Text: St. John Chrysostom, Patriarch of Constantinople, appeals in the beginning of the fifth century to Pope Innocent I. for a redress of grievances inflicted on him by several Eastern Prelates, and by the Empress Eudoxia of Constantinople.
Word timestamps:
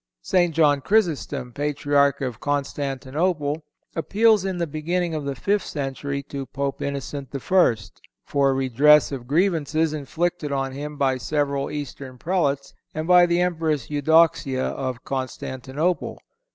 St. 0.23 0.51
John 0.51 0.81
Chrysostom, 0.81 1.53
Patriarch 1.53 2.21
of 2.21 2.39
Constantinople, 2.39 3.61
appeals 3.95 4.43
in 4.43 4.57
the 4.57 4.65
beginning 4.65 5.13
of 5.13 5.25
the 5.25 5.35
fifth 5.35 5.67
century 5.67 6.23
to 6.23 6.47
Pope 6.47 6.81
Innocent 6.81 7.27
I. 7.31 7.75
for 8.25 8.49
a 8.49 8.53
redress 8.53 9.11
of 9.11 9.27
grievances 9.27 9.93
inflicted 9.93 10.51
on 10.51 10.71
him 10.71 10.97
by 10.97 11.17
several 11.19 11.69
Eastern 11.69 12.17
Prelates, 12.17 12.73
and 12.95 13.07
by 13.07 13.27
the 13.27 13.41
Empress 13.41 13.91
Eudoxia 13.91 14.69
of 14.69 15.03
Constantinople. 15.03 16.17